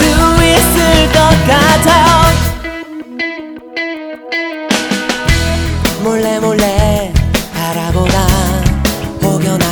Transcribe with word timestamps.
수 0.00 0.06
있을 0.06 1.12
것 1.12 1.18
같아 1.46 2.32
몰래 6.02 6.40
몰래 6.40 7.12
바라보다 7.54 8.26
혹여나 9.22 9.66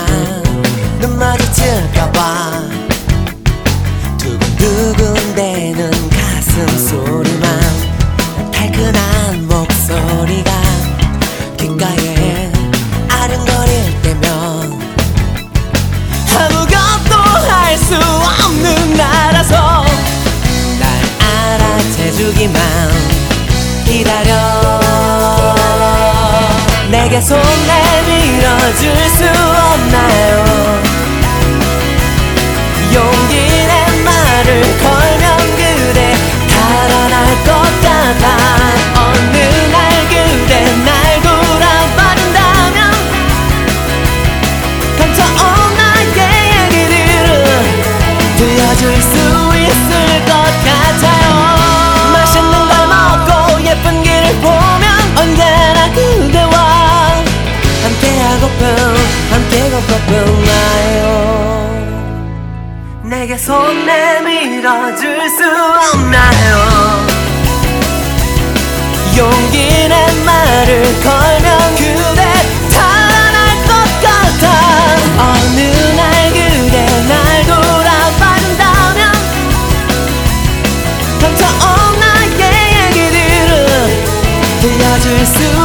눈 1.00 1.18
마주칠까봐 1.18 2.62
두근두근대는 4.18 5.90
가슴 6.10 6.68
소리만 6.88 7.48
달큰한 8.52 9.48
목소리가 9.48 10.47
오기만 22.38 22.62
기다려. 23.84 24.80
내게 26.88 27.20
손을 27.20 27.42
밀어줄 28.06 28.94
수 29.10 29.24
없나요? 29.24 30.47
꺾였나요? 59.88 61.06
내게 63.04 63.36
손 63.38 63.86
내밀어 63.86 64.94
줄 64.96 65.28
수 65.30 65.44
없나요? 65.44 67.06
용기는 69.16 70.24
말을 70.24 70.82
걸면 71.02 71.74
그대 71.76 72.22
달아날 72.72 73.38
것 73.66 73.70
같아. 74.04 74.42
어느 75.18 75.58
날 75.96 76.32
그대 76.32 76.76
날 77.08 77.12
돌아본다면 77.46 79.00
닥쳐온 81.20 82.00
나의 82.00 82.40
얘기들을 82.86 83.50
들려줄 84.60 85.26
수 85.26 85.57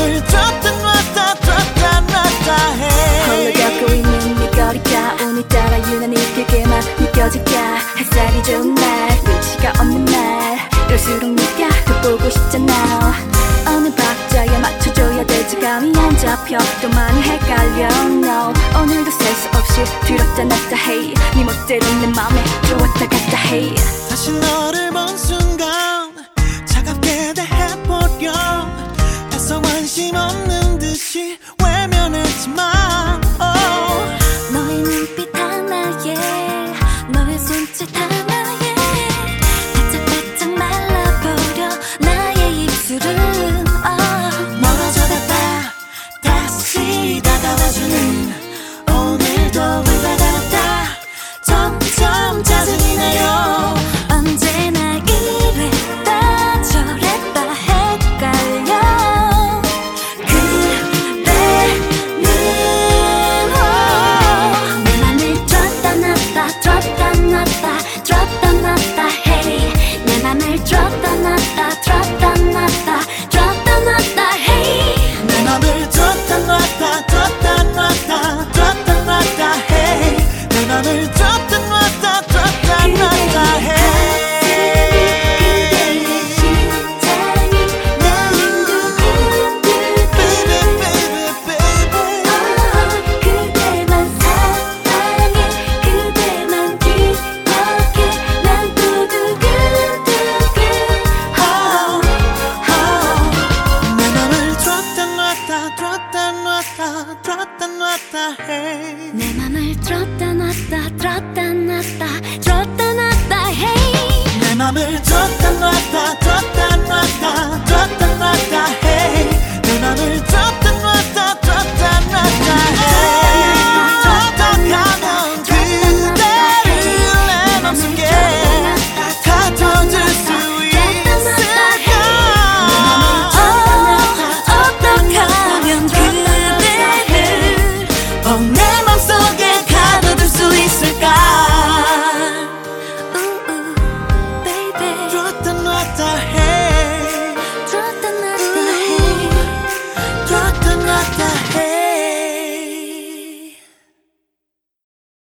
내 0.00 0.06
맘을 0.06 0.26
줬다 0.26 0.70
놨다 0.70 1.34
줬다 1.34 2.00
놨다 2.00 2.56
홀로 3.26 3.34
hey 3.34 3.52
겪고 3.52 3.94
있는 3.94 4.34
네 4.36 4.50
거리가 4.50 5.16
오늘따라 5.22 5.78
유난히 5.90 6.16
크게만 6.34 6.80
느껴질까? 6.98 7.52
햇살이 7.98 8.42
좋은 8.42 8.74
날 8.74 9.10
눈치가 9.24 9.72
없는 9.78 10.04
날. 10.06 10.58
이럴수록 10.88 11.30
네가 11.30 11.68
더 11.84 12.00
보고 12.00 12.30
싶잖아. 12.30 13.12
어느 13.66 13.94
박자에 13.94 14.58
맞춰줘야 14.58 15.24
될지 15.26 15.60
감이 15.60 15.92
안 15.98 16.16
잡혀. 16.16 16.56
또 16.80 16.88
많이 16.88 17.20
헷갈려 17.22 17.86
no. 18.06 18.52
오늘도 18.80 19.10
셀 19.10 19.34
수 19.34 19.48
없이 19.54 19.84
들었다 20.06 20.44
놨다 20.44 20.76
hey. 20.76 21.14
네 21.36 21.44
멋대로 21.44 21.86
내 22.00 22.06
맘에 22.06 22.42
들어왔다 22.62 23.06
갔다 23.06 23.38
hey. 23.52 23.74
다시 24.08 24.32
너 24.32 24.79
time 30.10 30.39